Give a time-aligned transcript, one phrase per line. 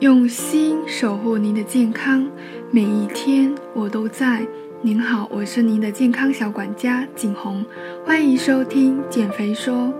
[0.00, 2.26] 用心守护您的健康，
[2.70, 4.46] 每一天我都在。
[4.80, 7.62] 您好，我是您的健康小管家景红，
[8.02, 9.92] 欢迎收听减肥说。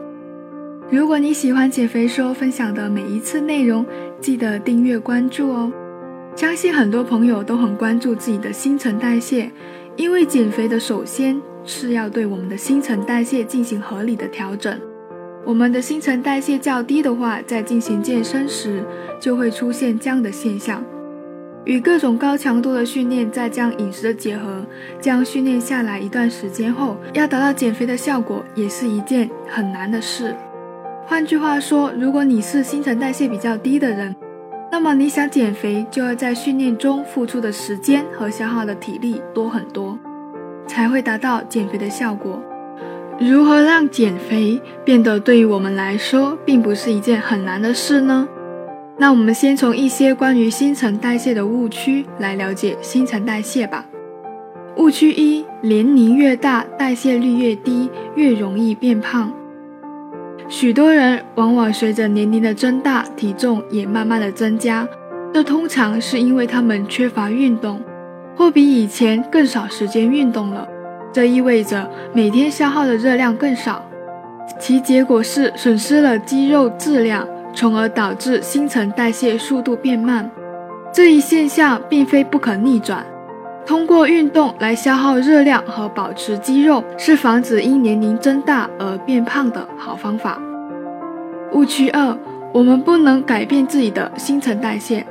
[0.90, 3.84] 如果你喜欢减肥说分享的每一次内容，
[4.22, 5.70] 记得订阅关注哦。
[6.34, 9.50] 相信很多朋友都很关注自己的新陈代谢，
[9.96, 14.80] 因为减肥的首先是要对我们的新陈代谢进行合理的调整。
[15.44, 18.84] 我们的新陈代谢较低的话，在进行健身时
[19.18, 20.84] 就会出现这样的现象。
[21.64, 24.64] 与各种高强度的训练，再将饮食的结合，
[25.00, 30.34] 这样训练下来一段时间后，要达到减肥的效果，也是一件很难的事。
[31.06, 34.14] 换句话说，如果你是新陈代谢比较低的人，
[34.70, 39.98] 那么你想减肥，就要在训练中付出的时间和消耗的体力多很多，
[40.66, 42.42] 才会达到减肥的效果。
[43.20, 48.26] 如何让减肥变得对于我们来说并不是一件很难的事呢？
[48.96, 53.84] 那我们先从一些关于新陈代谢的误区来了解新陈代谢吧。
[54.76, 59.30] 误区一：年龄越大，代谢率越低，越容易变胖。
[60.48, 64.88] 许多人往往随着年龄的增大，体重也慢慢的增加，
[65.34, 67.82] 这通常是因为他们缺乏运动，
[68.34, 70.66] 或比以前更少时间运动了。
[71.12, 73.84] 这意味着每天消耗的热量更少，
[74.58, 80.30] 其结果是损失了肌肉质量，从而导致新陈代谢速度变慢。
[80.92, 83.04] 这一现象并非不可逆转。
[83.66, 90.40] 通过运动来消耗热量和保持肌肉，是防止因年龄增大而变胖的好方法。
[91.52, 92.16] 误区二：
[92.52, 95.06] 我们不能改变自己的新陈代谢。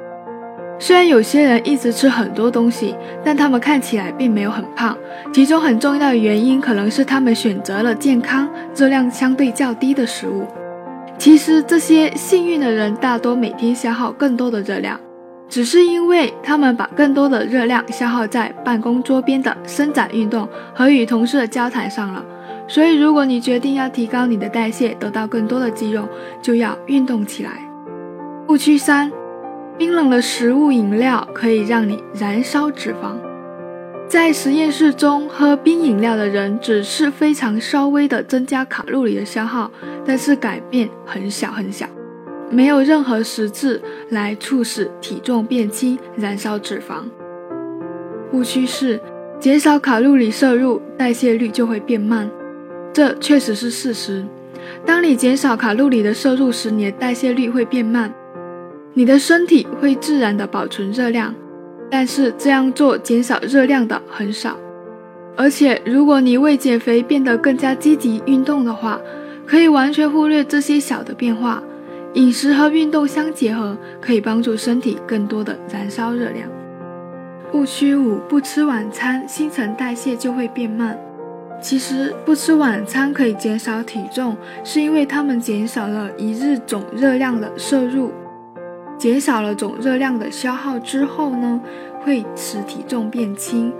[0.81, 4.97] 虽然有些人一直吃很多东西，但他们看起来并没有很胖。
[5.33, 10.47] 其中很重要的原因可能是他们选择了健康、热量相对较低的食物。
[11.17, 14.97] 其实这些幸运的人大多每天消耗更多的热量，
[15.49, 22.23] 只是因为他们把更多的热量消耗在办公桌边的伸展运动和与同事的交谈上了。
[22.69, 26.07] 所以，如果你决定要提高你的代谢，得到更多的肌肉，
[26.41, 27.51] 就要运动起来。
[28.47, 29.11] 误区三。
[29.79, 33.15] 冰冷的食物、饮料可以让你燃烧脂肪。
[34.09, 39.71] 在实验室中，喝冰饮料的人只是非常稍微的增加卡路里的消耗，
[40.05, 41.87] 但是改变很小很小，
[42.49, 47.05] 没有任何实质来促使体重变轻、燃烧脂肪。
[48.33, 48.99] 误区是
[49.39, 52.29] 减少卡路里摄入，代谢率就会变慢。
[52.91, 54.25] 这确实是事实。
[54.85, 58.13] 当你减少卡路里的摄入时，你的代谢率会变慢。
[58.93, 61.33] 你的身体会自然的保存热量，
[61.89, 64.57] 但是这样做减少热量的很少。
[65.37, 68.99] 而且，如果你为减肥变得更加积极运动的话，
[69.45, 71.63] 可以完全忽略这些小的变化。
[72.15, 76.49] 饮食和运动相结合，可以帮助身体更多的燃烧热量。
[77.53, 80.99] 误区五：不吃晚餐，新陈代谢就会变慢。
[81.61, 88.11] 其实，不吃晚餐可以减少体重，是因为它们减少了一日总热量的摄入。
[88.99, 91.61] 减少了总热量的消耗之后呢，
[92.01, 93.73] 会使体重变轻。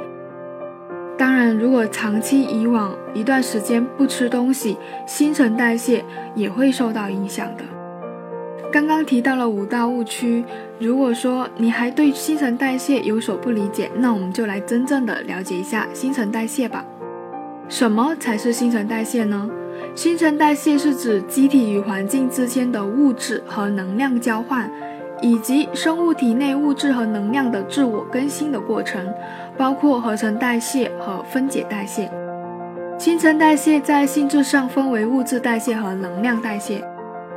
[1.18, 7.64] 当然，如果长期以往一段时间不吃东西，新陈代谢也会受到影响的。
[8.72, 10.46] 刚刚提到了五大误区，
[10.80, 16.86] 如果说你还对新陈代谢有所不理解，那我们就来真正的了解一下新陈代谢吧。
[17.68, 19.50] 什么才是新陈代谢呢？
[19.96, 24.72] 新陈代谢是指机体与环境之间的物质和能量交换。
[25.22, 29.14] 以及生物体内物质和能量的自我更新的过程，
[29.58, 32.10] 包括合成代谢和分解代谢。
[32.98, 36.84] 新陈代谢在性质上分为物质代谢和能量代谢。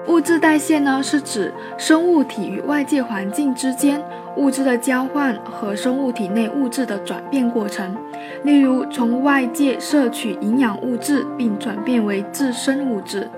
[0.08, 4.02] 物质代谢呢，是指生物体与外界环境之间
[4.36, 7.94] 物质的交换和生物体内物质的转变过程，
[8.42, 13.30] 例如从外界摄取营养物质并转变为自身物质。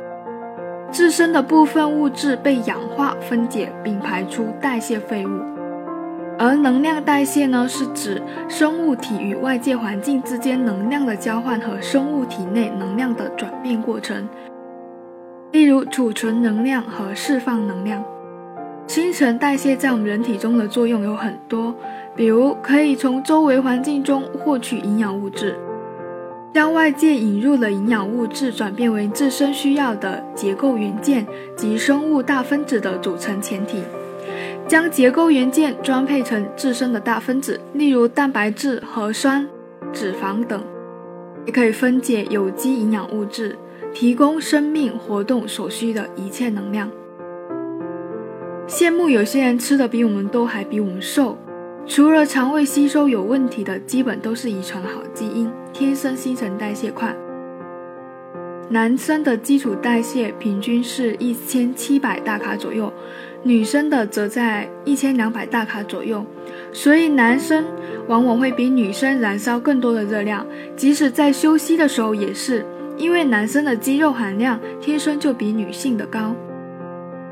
[0.94, 5.41] 自身的部分物质被氧化分解并排出代谢废物，
[6.39, 14.28] 而能量代谢呢，是指生物体与外界环境之间能量的交换和生物体内能量的转变过程，
[15.51, 18.04] 例如储存能量和释放能量。
[18.86, 21.74] 新陈代谢在我们人体中的作用有很多，
[22.15, 25.57] 比如可以从周围环境中获取营养物质。
[26.54, 33.83] 将外界引入的营养物质转变为自身需要的结构元件及生物大分子的组成前提，
[34.68, 39.45] 将结构元件装配成自身的大分子，例如蛋白质、核酸、
[39.92, 40.62] 脂肪等，
[41.45, 43.59] 也可以分解有机营养物质，
[43.92, 46.89] 提供生命活动所需的一切能量。
[48.68, 51.36] 羡慕有些人吃的比我们多，还比我们瘦。
[51.84, 57.12] 除了肠胃吸收有问题的，基本都是遗传好基因，天生新陈代谢快。
[58.68, 62.92] 男生的基础代谢平均是一千七百大卡左右，
[63.42, 66.24] 女生的则在一千两百大卡左右，
[66.72, 67.65] 所以男生
[68.06, 72.65] 往往会比女生燃烧更多的热量，即使在休息的时候也是，
[72.97, 76.36] 因为男生的肌肉含量天生就比女性的高。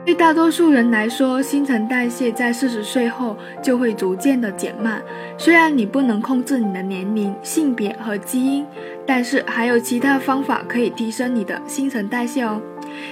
[0.05, 5.01] 对大多数人来说，新陈代谢在四十岁后就会逐渐的减慢。
[5.39, 8.67] 虽然你不能控制你的年龄、性别和基因，
[9.07, 12.61] 但是还有其他方法可以提升你的新陈代谢哦。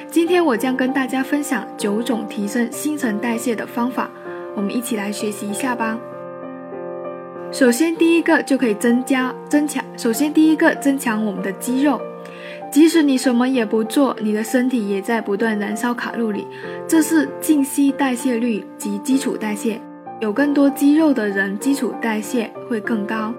[0.09, 4.11] 今天我将跟大家分享九种提升新陈代谢的方法，
[4.57, 5.97] 我们一起来学习一下吧。
[7.53, 9.85] 首先，第一个就可以增加、增强。
[9.97, 12.01] 首先，第一个增强我们的肌肉。
[12.71, 16.47] 即使你什么也不做，你的身体也在不断燃烧卡路里，
[16.87, 19.81] 这是静息代谢率及基础代谢。
[20.21, 23.35] 有更多肌肉的人，基础代谢会更高，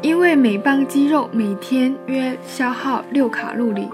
[0.00, 3.90] 因为每磅肌肉每天约消耗六卡路里，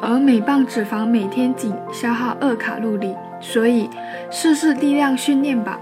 [0.00, 3.90] 而每磅脂肪每天仅消耗二卡路里，所以
[4.30, 5.78] 试试力量训练吧。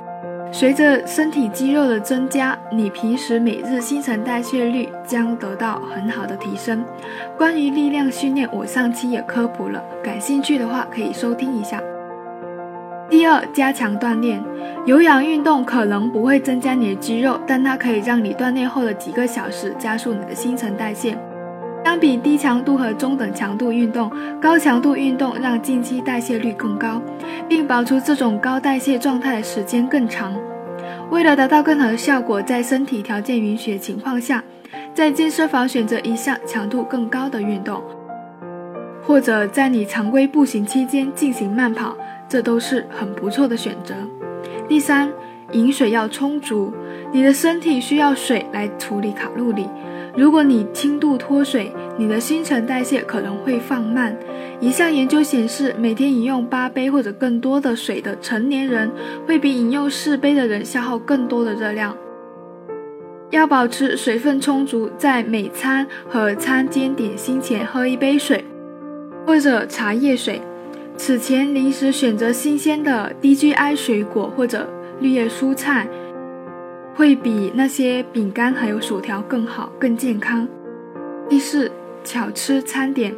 [0.59, 6.83] 随着身体肌肉的增加，你平时每日新陈代谢率将得到很好的提升。
[7.37, 11.79] 关于力量训练，我上期也科普了，感兴趣的话可以收听一下。
[13.11, 14.43] 第二，加强锻炼，
[14.87, 21.19] 有氧运动可能不会增加你的肌肉，但它可以让你锻炼后的几个小时加速你的新陈代谢。
[21.87, 24.11] 相比低强度和中等强度运动，
[24.43, 27.01] 高强度运动让近期代谢率更高，
[27.49, 30.35] 并保持这种高代谢状态的时间更长。
[31.13, 34.43] 为了达到更好的效果，在身体条件允许的情况下，
[34.93, 37.81] 在健身房选择一项强度更高的运动，
[39.05, 41.97] 或者在你常规步行期间进行慢跑，
[42.29, 43.95] 这都是很不错的选择。
[44.69, 45.09] 第三，
[45.53, 46.75] 饮水要充足，
[47.13, 49.69] 你的身体需要水来处理卡路里。
[50.17, 54.17] 如果你轻度脱水，你的新陈代谢可能会放慢。
[54.61, 58.91] 一项研究显示，每天饮用八杯或者更多的水的成年人，
[59.27, 61.95] 会比饮用四杯的人消耗更多的热量。
[63.31, 68.43] 要保持水分充足，在每餐和餐间点心前喝一杯水，
[69.27, 70.41] 或者茶叶水。
[70.97, 74.67] 此前临时选择新鲜的低 GI 水果或者
[75.01, 75.87] 绿叶蔬菜。
[76.97, 80.49] 会比那些饼干还有薯条更好、更健康。
[81.29, 81.71] 第四，
[82.03, 83.15] 巧吃餐点，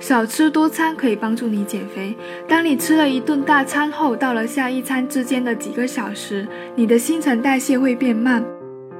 [0.00, 2.16] 少吃多餐可以帮助你减肥。
[2.48, 6.44] 当你吃了一顿大餐后，到了下一餐之间的几个小时，
[6.74, 8.44] 你的新陈代谢会变慢。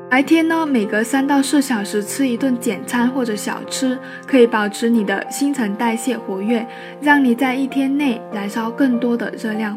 [0.09, 3.99] 白天呢，每隔三到四小时吃一顿简餐或者小吃，
[4.29, 6.65] 可以保持你的新陈代谢活跃，
[7.01, 9.77] 让你在一天内燃烧更多的热量。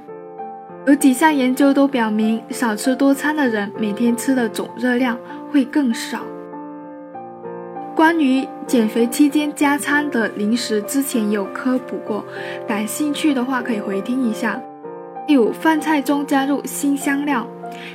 [0.86, 5.18] 有几项研究都表明，少吃多餐的人每天吃的总热量
[5.50, 6.20] 会更少。
[7.96, 12.26] 关于减肥期间加餐的零食，之前有科普过，
[12.68, 14.60] 感兴趣的话可以回听一下。
[15.26, 17.48] 第五，饭菜中加入新香料，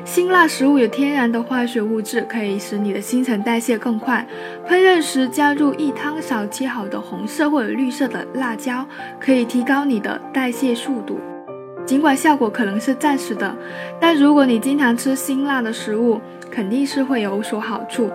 [0.06, 4.26] 辛辣食物有天然的化学物质，可以使你的新陈代谢更快。
[4.66, 8.86] 烹饪时加入一汤勺切好的红色或者绿色的辣椒，
[9.20, 11.18] 可以提高你的代谢速度。
[11.88, 13.56] 尽管效果可能是暂时的，
[13.98, 18.10] 但如果你经常吃辛辣的食物，肯定是会有所好处。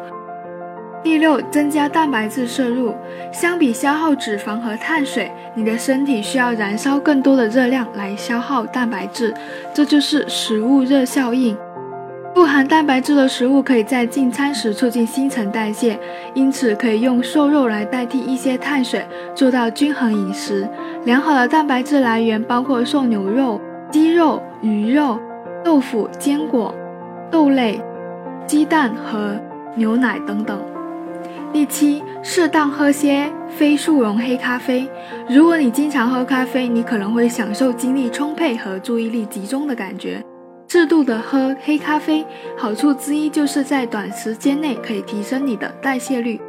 [1.01, 2.93] 第六，增加蛋白质摄入。
[3.31, 9.33] 相比消耗脂肪和碳水，你的身体需要燃烧更多的热量来消耗蛋白质，
[9.73, 11.57] 这就是食物热效应。
[12.35, 15.97] 富含蛋白质的食物可以在进餐时促进新陈代谢，
[16.33, 20.67] 因此可以用瘦肉来代替一些碳水，做到均衡饮食。
[21.05, 23.61] 良好的蛋白质来源包括瘦牛肉、
[23.91, 25.19] 鸡肉、鱼肉、
[25.63, 26.73] 豆腐、坚果、
[27.29, 27.79] 豆类、
[28.47, 29.39] 鸡蛋和
[29.75, 30.59] 牛奶等等。
[31.53, 34.89] 第七，适当喝些非速溶黑咖啡。
[35.29, 40.23] 如果你经常喝咖啡，你可能会享受精力充沛和注意力集中的感觉。
[40.75, 42.25] 适度的喝黑咖啡，
[42.57, 46.41] 好处之一就是在短时间内可以提升你的代谢率。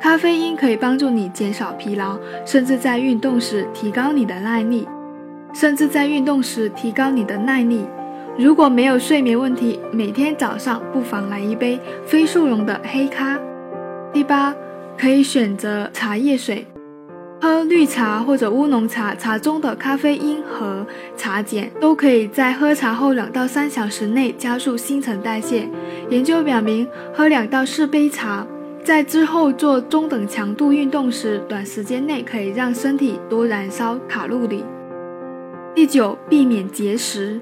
[0.00, 4.88] 咖啡因可以帮助你减少疲劳，甚至在运动时提高你的耐力。
[5.52, 7.84] 甚至在运动时提高你的耐力。
[8.36, 13.38] 如果没有睡眠问题，每天早上不妨来一杯非速溶的黑咖。
[14.12, 14.52] 第八，
[14.98, 16.66] 可以选择茶叶水。
[17.40, 20.84] 喝绿茶或者乌龙茶，茶中的咖啡因和
[21.16, 25.68] 茶碱都可以在喝茶后两到三小时内加速新陈代谢。
[26.10, 28.44] 研究表明，喝两到四杯茶，
[28.82, 34.64] 在之后做中等强度运动时，短时间内可以让身体多燃烧卡路里。
[35.74, 37.40] 第九，避免节食。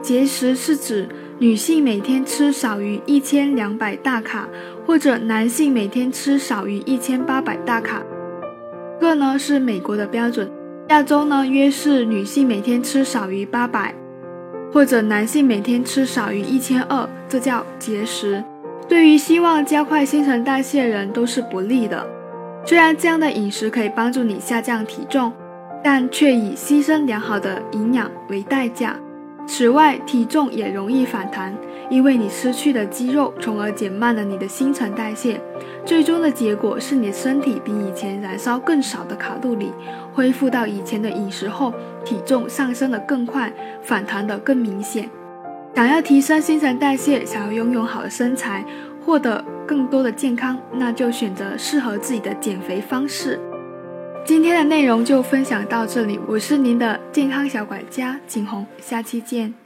[0.00, 4.48] 节食是指女性每天吃少于一千两百大卡，
[4.86, 8.02] 或者男性每天吃少于一千八百大卡。
[9.00, 10.50] 这呢是美国的标准，
[10.88, 13.94] 亚洲呢约是女性每天吃少于八百，
[14.72, 18.42] 或者男性每天吃少于一千二，这叫节食。
[18.88, 22.06] 对于希望加快新陈代谢人都是不利的。
[22.64, 25.32] 虽然这样的饮食可以帮助你下降体重，
[25.84, 28.96] 但却以牺牲良好的营养为代价。
[29.46, 31.54] 此外，体重也容易反弹，
[31.88, 35.40] 因为你失去了肌肉，从而减慢了你的新陈代谢。
[35.84, 39.72] 最终的结果是你身体比以前燃烧更少的卡路里，
[40.12, 41.72] 恢复到以前的饮食后，
[42.04, 43.52] 体重上升的更快，
[43.82, 45.08] 反弹的更明显。
[45.74, 48.64] 想要提升新陈代谢，想要拥有好的身材，
[49.04, 53.38] 获得更多的健康，那就选择适合自己的减肥方式。
[54.24, 59.65] 今天的内容就分享到这里，我是您的健康小管家景红，下期见。